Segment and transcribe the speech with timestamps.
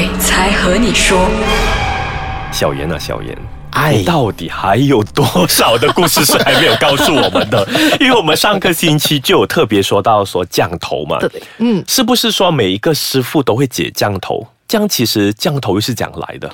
[0.00, 1.28] 鬼才和你说。
[2.50, 3.36] 小严啊，小严，
[3.72, 7.68] 爱到底还有多少的故事是还没有告诉我们的？
[8.00, 14.46] 因为我们上个星期就有特别说到说降头嘛，对，嗯，是不是说每一个师傅都会解降头？
[14.66, 16.50] 这样其实降头又是讲来的，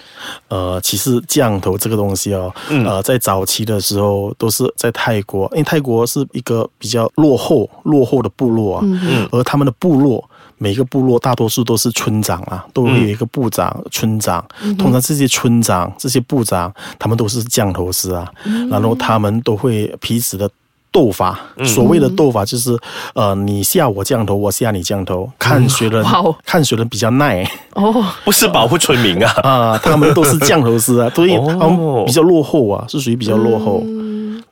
[0.49, 14.45] 呃，其实降头这个东西哦，呃，在早期的时候都是在泰国，因为泰国是一个比较落后落后的部落啊，嗯，而他们的部落每个部落大多数都是村长啊，都会有一个部长、村长，
[14.79, 18.31] 通常这些村长、这些部长，他们都是降头师啊，
[18.71, 20.49] 然后他们都会彼此的。
[20.93, 22.75] 斗法，所谓的斗法就是，
[23.13, 26.03] 呃，你下我降头，我下你降头，看谁人
[26.43, 27.45] 看谁人比较耐。
[27.75, 29.31] 哦，不是保护村民啊。
[29.45, 33.85] 啊，他们都是降头师啊，所以他们比较落后啊，是属于比较落后。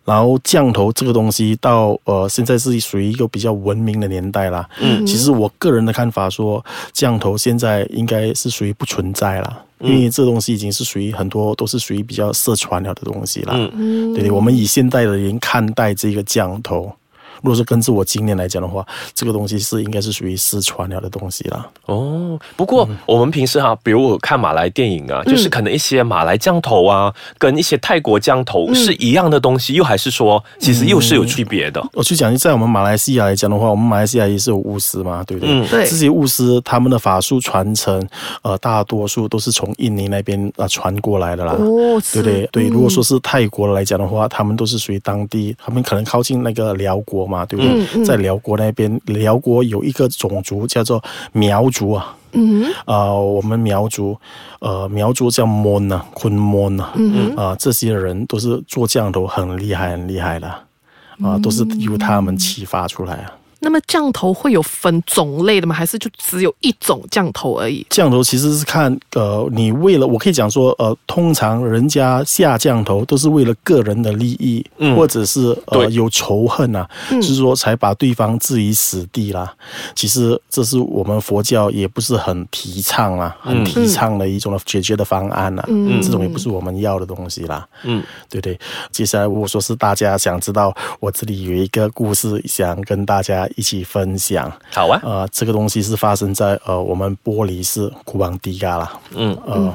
[0.04, 4.68] 然后降头这个东西到呃现在是属于一个比较文明的年代啦。
[4.80, 9.62] 嗯，其实我个人的看法说，降头现在应该是属于不存在了。
[9.80, 16.90] 因为这东西已经是属于很多都是属于比较社传了的东西了，嗯，对对，我们以现代的人看待这个降头。
[17.44, 21.68] 如果是根据我经验来讲的话，这个东西是应该是属于失传了的东西啦。
[21.84, 31.86] 哦，不过我们平时哈，比如我看马来电影啊，就是可能一些马来降头啊，跟一些泰国降头是一样的东西，又还是说其实又是有区别的？
[31.92, 35.68] 我去讲，在我们马来西亚来讲的话，我们马来西亚也是有巫师嘛，对不对？
[35.68, 38.02] 对，这些巫师他们的法术传承，
[38.40, 41.52] 呃，大多数都是从印尼那边啊传过来的啦。
[41.52, 42.48] 哦，对不对？
[42.50, 47.33] 对，如果说是泰国来讲的话，他们都是属于当地，他们可能靠近那个辽国嘛。
[47.34, 48.04] 嘛，对不对？
[48.04, 52.16] 在辽国那边，辽国有一个种族叫做苗族啊。
[52.36, 54.16] 嗯，啊，我们苗族，
[54.60, 56.90] 呃，苗族叫蒙呐，昆蒙呐。
[56.96, 60.48] 嗯啊，这些人都是做降头很厉害，很厉害的，
[61.22, 63.32] 啊，都是由他们启发出来啊。
[63.64, 65.74] 那么降头会有分种类的吗？
[65.74, 67.84] 还是就只有一种降头而已？
[67.88, 74.64] 降头其实是看呃，你为了我可以讲说呃，通常人家下降头都是为了个人的利益，
[74.94, 79.50] 或者是呃有仇恨啊，就是说才把对方置于死地啦。
[79.94, 85.64] 其实这是我们佛教也不是很提倡啊，很提倡的一种解决的方案啊。
[85.68, 87.66] 嗯，这种也不是我们要的东西啦。
[87.84, 88.60] 嗯，对对。
[88.92, 93.48] 接下来如果说是大家想知道，我这里有一个故事想跟大家。
[93.56, 95.00] 一起分享，好啊！
[95.02, 98.92] 呃，这个东西是发生在呃我们玻璃市库邦迪嘎啦。
[99.14, 99.74] 嗯呃，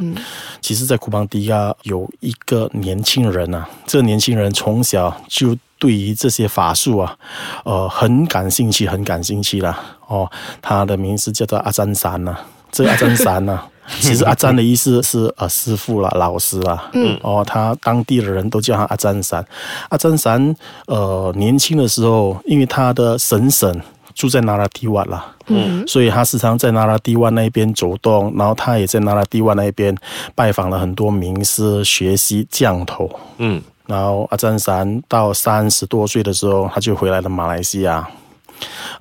[0.61, 7.17] 其实，在库邦迪嘎有一个年轻人啊，这个年轻人从小就对于这些法术啊，
[7.63, 9.79] 呃，很感兴趣，很感兴趣啦。
[10.07, 10.29] 哦，
[10.61, 12.37] 他的名字叫做阿占山呐。
[12.71, 13.63] 这个阿占山呐，
[13.99, 16.89] 其实阿占的意思是呃师傅啦，老师啦。
[16.93, 17.17] 嗯。
[17.23, 19.43] 哦，他当地的人都叫他阿占山。
[19.89, 20.55] 阿占山
[20.85, 23.81] 呃年轻的时候，因为他的婶婶
[24.13, 29.95] 住在那拉蒂瓦啦，嗯，所以他时常在那拉蒂瓦那边走动，然后他也在那拉蒂瓦那边
[30.35, 33.09] 拜访了很多名师，学习降头。
[33.37, 33.61] 嗯。
[33.87, 38.07] 然后阿占山到三十多岁的时候，他就回来了马来西亚。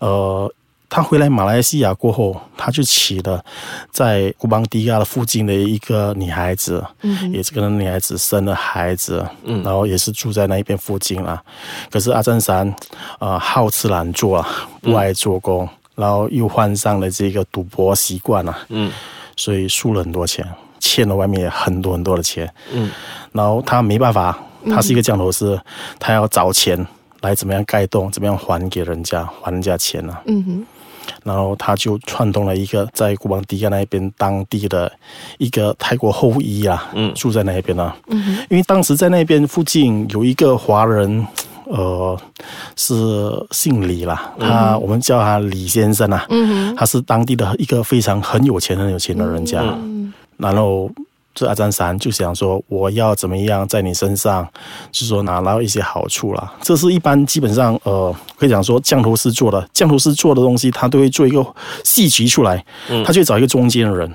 [0.01, 0.51] 呃。
[0.91, 3.45] 他回来马来西亚过后，他就娶了
[3.91, 11.43] 在古邦迪亚的附近的一个女孩子，嗯，也是跟女孩子生了孩子，嗯，然后也是住在那一边附近啦。
[11.91, 12.75] 可是阿占山
[13.19, 14.49] 啊，好吃懒做啊，
[14.81, 18.91] 不爱做工，然后又患上了这个赌博习惯啊，嗯，
[19.37, 20.43] 所以输了很多钱，
[20.81, 22.91] 欠了外面很多很多的钱，嗯，
[23.33, 24.39] 然后他没办法，
[24.71, 25.61] 他是一个降头师，
[25.99, 26.87] 他要找钱
[27.21, 30.17] 来怎么样盖洞，怎么样还给人家，还人家钱呢？
[30.25, 30.67] 嗯哼。
[31.25, 34.91] 然后他就串通了一个在古邦迪亚那边当地的
[35.39, 41.27] 一个泰国后裔啊，嗯，住在那边啊，嗯，因为当时在那边附近有一个华人，
[41.65, 42.19] 呃，
[42.77, 42.95] 是
[43.51, 50.91] 姓李啦，他我们叫他李先生啊，嗯他是当地的一个非常很有钱很有钱的人家，嗯，然后。
[51.39, 54.45] 这阿占山就想说，我要怎么样在你身上，
[54.91, 56.53] 就是说拿到一些好处啦。
[56.61, 61.47] 这是一般基本上，呃，可以讲说降头师做的，降头师做的东西，他都会做一个
[61.85, 62.65] 细节出来，
[63.07, 64.13] 他去找一个中间人。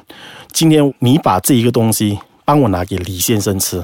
[0.51, 3.81] 今天你把这一个东西帮我拿给李先生吃，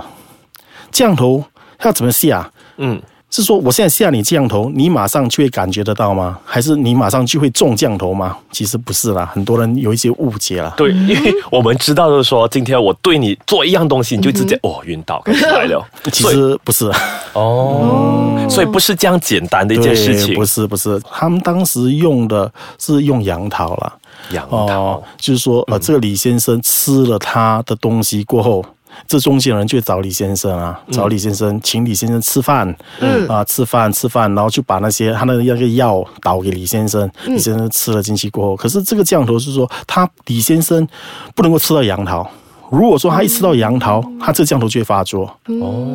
[0.91, 1.41] 降头
[1.83, 2.51] 要怎么下？
[2.75, 3.01] 嗯。
[3.31, 6.37] 是说我现在下你降头，你马上就会感觉得到吗？
[6.43, 8.35] 还是你马上就会中降头吗？
[8.51, 10.73] 其实不是啦，很多人有一些误解了。
[10.75, 15.85] 对，因为我们知道的是说，今天我对你做一样东西，你就直接哦晕倒来了。
[16.11, 16.91] 其实不是
[17.33, 20.33] 哦，所以不是这样简单的一件事情。
[20.33, 23.95] 不是不是，他们当时用的是用杨桃啦。
[24.31, 28.65] 杨桃就是说，呃，这个李先生吃了他的东西过后。
[29.07, 33.27] 这中间人就找李先生啊，找李先生，请李先生吃饭，嗯。
[33.27, 40.87] 啊，吃饭吃饭，然后就把那些他的那个药倒给李先生，李先生吃了进去过后，可是这个降头是说他李先生
[41.35, 42.29] 不能够吃到杨桃，
[42.69, 45.25] 如果说他一吃到杨桃，他这个降头就会发作。
[45.61, 45.87] 哦。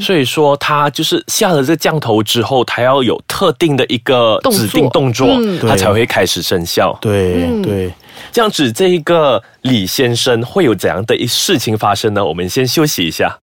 [0.00, 5.58] 所以说，他就是下了这个降头之后，他要有特定的一个指定动作，嗯。
[5.60, 6.96] 他才会开始生效。
[7.00, 7.94] 对对，
[8.34, 12.24] 这样子，这一个李先生会有怎样的一事情发生呢？
[12.24, 13.38] 我们先休息一下。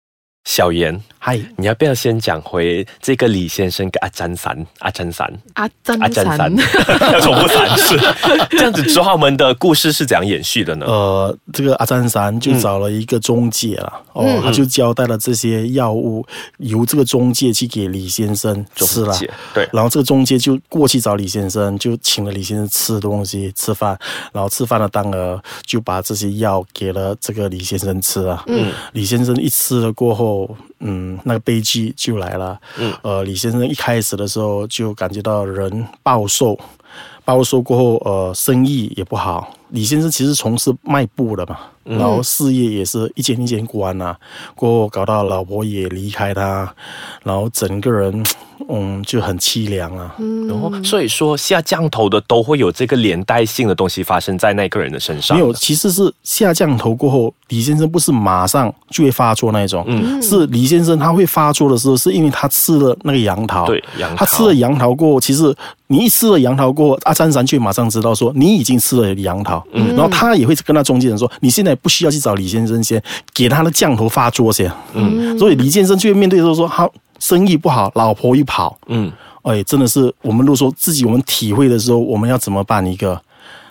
[0.45, 6.55] 小严，嗨，你要不要先讲回这个李先生跟阿詹三、阿詹三、阿珍阿詹三。
[6.55, 7.99] 三，，要重复三次。
[8.51, 10.85] 这样子之后，我们的故事是怎样延续的呢？
[10.87, 16.25] 呃，这个阿詹山就找了一个中介了，哦，他就交代了这些药物
[16.59, 19.13] 由这个中介去给李先生吃了
[19.53, 19.67] 对。
[19.73, 23.99] 然后这个中介就过去找李先生，就请了李先生吃东西、吃饭，
[24.31, 28.41] 然后吃饭的当儿就把这些药给了这个李先生吃啊。
[28.47, 32.59] 嗯，李先生一吃了过后，嗯，那个悲剧就来了。
[32.77, 36.57] 嗯，呃，李先生一开始的时候就感觉到人暴瘦。
[37.23, 39.53] 暴瘦过后，呃，生意也不好。
[39.69, 44.15] 李先生其实从事卖布的嘛，然后事业也是一间一间关啊。
[44.55, 46.73] 过后搞到老婆也离开他，
[47.23, 48.23] 然后整个人，
[48.67, 50.15] 嗯，就很凄凉啊。
[50.47, 55.37] 然后，所以说下降头的都会有这个连带性的东西发生在那个人的身上。
[55.37, 65.55] 没有，其实是下降头过后，李先生不是马上就会发作那一种，嗯，是李先生他会发作的时候，是因为他吃了那个杨桃，对杨桃他吃了杨桃过后，其实
[65.87, 73.01] 你一吃了杨桃过后，阿詹山就马上知道说你已经吃了杨桃，嗯，然后他也会跟他中间人说，你现在不需要去找李先生先，
[73.33, 76.89] 给他的降头发作先，嗯，所以李先生就会面对说说他
[77.19, 79.11] 生意不好，老婆一跑，嗯，
[79.43, 83.19] 哎，真的是我们如果说自己我们体会的时候，我们要怎么办一个？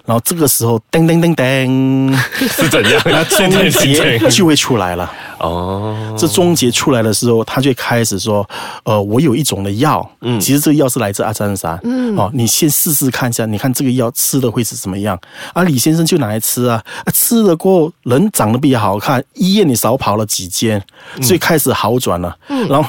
[0.08, 2.16] 然后这个时候，噔噔噔噔，
[2.48, 3.26] 是怎样？
[3.28, 5.12] 终结就会出来了。
[5.38, 8.48] 哦，这终结出来的时候，他就开始说
[8.84, 15.20] ：“呃，我有一种的药，嗯，其实这个药是来自阿三山，嗯，哦，你先试试看一下，你看这个药吃了会是怎么样？”
[15.52, 20.82] 啊，李先生就拿来吃啊，啊吃了过后人长得比较好看，医院也少跑了几间，
[21.20, 22.34] 所以开始好转了。
[22.48, 22.88] 嗯，然后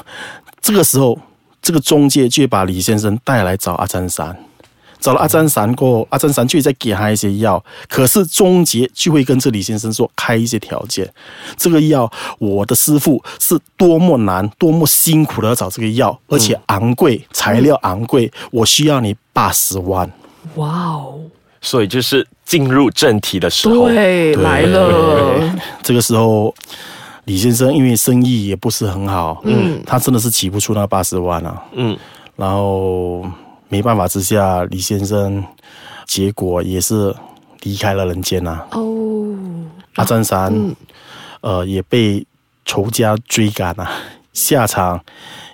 [0.61, 1.19] 这个时候，
[1.61, 4.33] 这个中介就会把李先生带来找阿詹山。
[4.99, 11.09] 找了阿詹山过后，阿詹山就会再给他一些药，可是终结就会跟这李先生说开一些条件，
[11.57, 20.11] 这个药我的师傅是多么难、多么辛苦的要找这个药，而且昂贵，材料昂贵，我需要你八十万。
[20.55, 21.19] 哇哦，
[21.61, 26.53] 所以就是进入正题的时候，对，来了，这个时候，
[27.25, 31.97] 李先生因为生意也不是很好，嗯，他真的是挤不出那八十万啊，嗯，
[32.35, 33.23] 然后
[33.69, 35.43] 没办法之下，李先生
[36.05, 37.15] 结果也是
[37.61, 39.33] 离开了人间呐、哦，
[39.95, 40.75] 阿占山，
[41.41, 42.25] 呃，也被
[42.65, 43.89] 仇家追赶啊，
[44.33, 44.99] 下场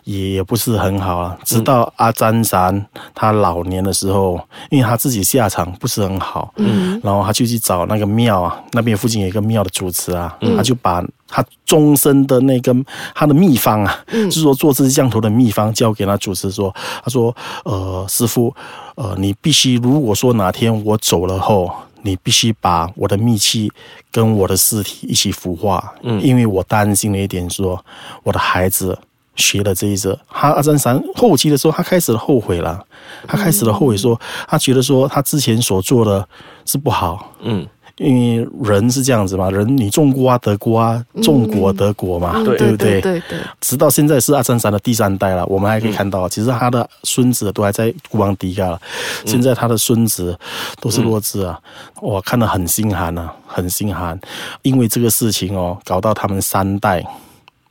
[0.06, 1.38] 也不是很好啊。
[1.44, 4.40] 直到阿占山他老年的时候，
[4.70, 12.76] 因为他自己下场不是很好，嗯，然后他就去找那个庙啊，那边附近有一个庙的主持啊，他就把他终身的那个
[13.14, 16.74] 他的秘方啊，就是说做这支降头的秘方交给他主持说，
[17.04, 18.54] 他说，呃，师傅，
[18.96, 21.72] 呃，你必须如果说哪天我走了后。
[22.06, 23.72] 你必须把我的秘器
[24.12, 27.84] 跟我的尸体一起孵化，嗯，因为我担心了一点说，
[28.22, 28.96] 我的孩子
[29.36, 32.80] 学了这一招，他阿詹山后期的时候，他开始后悔了，
[33.28, 36.24] 他开始了后悔说，他觉得说他之前所做的
[36.64, 37.66] 是不好，嗯，
[37.98, 43.00] 因为人是这样子嘛，人你种瓜得瓜，种果得果嘛，嗯对不对？
[43.00, 48.82] 对对对，直到现在是阿三三的第三代了，我们还可以看到，其实他的孙子都还在古邦迪嘎了，
[49.26, 50.38] 现在他的孙子
[50.82, 51.58] 都是弱智啊，
[52.02, 54.20] 我看得很心寒啊，很心寒，
[54.62, 57.02] 因为这个事情哦，搞到他们三代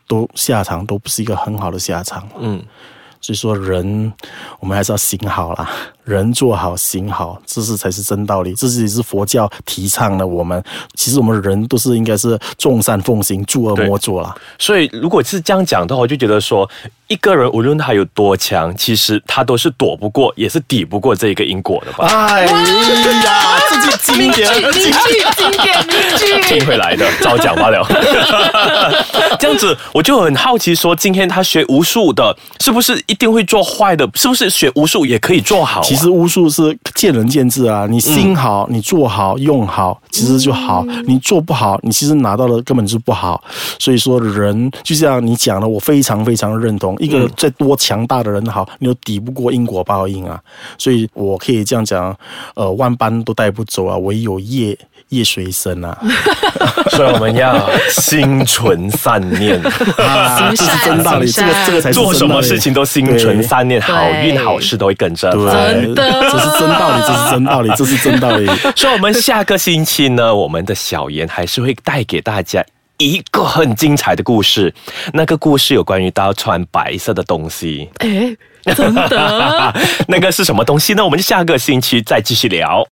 [0.09, 2.63] 都下场都不是一个很好的下场，嗯，
[3.21, 4.11] 所以说人
[4.59, 5.71] 我们还是要行好啦，
[6.05, 10.27] 人做好行好，这是才是真道理，这是也是佛教提倡的。
[10.27, 10.63] 我们
[10.95, 14.35] 其实我们人都是应该是众善奉行，诸恶莫作啦。
[14.59, 16.69] 所以如果是这样讲的话，我就觉得说，
[17.09, 22.07] 一个人无论他有多强，其实他都是躲不过，也是抵不过这一个因果的吧。
[22.07, 26.43] 哎呀，这就经典经典名句。
[26.43, 27.83] 听回 来的，照讲罢了。
[29.39, 34.09] 这样子，我就很好奇，说今天他学无术的，是不是一定会做坏的？
[34.15, 35.85] 是不是学无术也可以做好啊？
[35.95, 43.41] 其实巫术是见仁见智啊，你心好，你做好用好，其实就好；你做不好，你其实拿到的根本就不好。
[43.79, 50.41] 所以说，人就像你讲的，我非常非常认同，一个再多强大的人好，你都抵不过因果报应啊。
[50.77, 52.13] 所以我可以这样讲，
[52.57, 54.77] 呃，万般都带不走啊，唯有业。
[55.11, 55.97] 业随身啊，
[56.91, 59.63] 所以我们要心存善念，
[60.57, 61.31] 这是真道理。
[61.31, 65.31] 这个这个才做什么事情都心存善念，好运好事都会跟着。
[65.31, 68.47] 真的，这是真道理，这是真道理，这是真道理。
[68.77, 72.65] 所以，我们下个星期呢，我们的小妍还是会带给大家
[72.99, 74.73] 一个很精彩的故事。
[75.13, 77.91] 那个故事有关于到穿白色的东西。
[77.99, 78.35] 哎，
[78.75, 79.75] 真的？
[80.09, 81.05] 那个是什么东西呢？
[81.05, 82.83] 我们下个星期再继续聊。